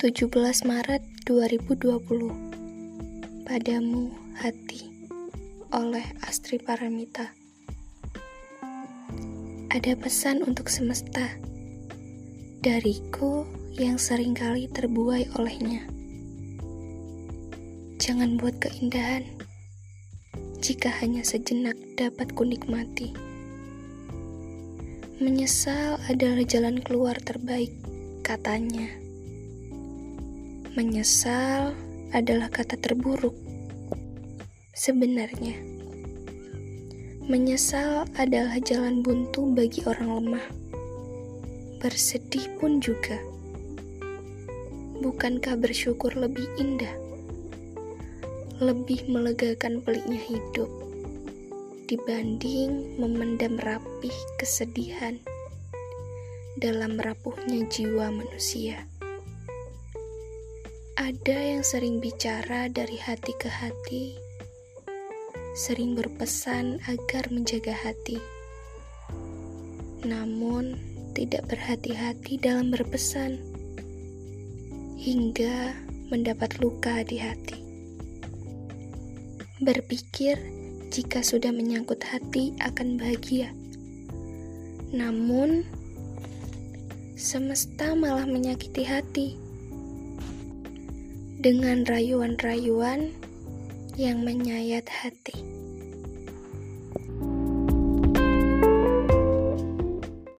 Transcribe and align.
17 0.00 0.32
Maret 0.64 1.04
2020 1.28 3.44
Padamu 3.44 4.08
Hati 4.32 4.88
oleh 5.76 6.16
Astri 6.24 6.56
Paramita. 6.56 7.28
Ada 9.68 9.92
pesan 10.00 10.40
untuk 10.40 10.72
semesta 10.72 11.20
Dariku 12.64 13.44
yang 13.76 14.00
sering 14.00 14.32
kali 14.32 14.72
terbuai 14.72 15.36
olehnya. 15.36 15.84
Jangan 18.00 18.40
buat 18.40 18.56
keindahan 18.56 19.28
Jika 20.64 20.88
hanya 21.04 21.28
sejenak 21.28 21.76
dapat 22.00 22.32
kunikmati. 22.32 23.12
Menyesal 25.20 26.00
adalah 26.08 26.40
jalan 26.48 26.80
keluar 26.80 27.20
terbaik, 27.20 27.76
katanya. 28.24 28.99
Menyesal 30.70 31.74
adalah 32.14 32.46
kata 32.46 32.78
terburuk. 32.78 33.34
Sebenarnya, 34.70 35.58
menyesal 37.26 38.06
adalah 38.14 38.54
jalan 38.62 39.02
buntu 39.02 39.50
bagi 39.50 39.82
orang 39.90 40.22
lemah. 40.22 40.46
Bersedih 41.82 42.46
pun 42.62 42.78
juga. 42.78 43.18
Bukankah 45.02 45.58
bersyukur 45.58 46.14
lebih 46.14 46.46
indah? 46.54 46.94
Lebih 48.62 49.10
melegakan 49.10 49.82
peliknya 49.82 50.22
hidup 50.22 50.70
dibanding 51.90 52.94
memendam 52.94 53.58
rapih 53.58 54.14
kesedihan 54.38 55.18
dalam 56.62 56.94
rapuhnya 56.94 57.66
jiwa 57.66 58.14
manusia. 58.14 58.86
Ada 60.98 61.54
yang 61.54 61.62
sering 61.62 62.02
bicara 62.02 62.66
dari 62.66 62.98
hati 62.98 63.30
ke 63.38 63.46
hati, 63.46 64.18
sering 65.54 65.94
berpesan 65.94 66.82
agar 66.90 67.30
menjaga 67.30 67.70
hati, 67.70 68.18
namun 70.02 70.74
tidak 71.14 71.46
berhati-hati 71.46 72.42
dalam 72.42 72.74
berpesan 72.74 73.38
hingga 74.98 75.78
mendapat 76.10 76.58
luka 76.58 77.06
di 77.06 77.22
hati. 77.22 77.62
Berpikir 79.62 80.42
jika 80.90 81.22
sudah 81.22 81.54
menyangkut 81.54 82.02
hati 82.02 82.58
akan 82.58 82.98
bahagia, 82.98 83.54
namun 84.90 85.62
semesta 87.14 87.94
malah 87.94 88.26
menyakiti 88.26 88.82
hati 88.82 89.49
dengan 91.40 91.88
rayuan-rayuan 91.88 93.16
yang 93.96 94.20
menyayat 94.20 94.84
hati. 94.92 95.32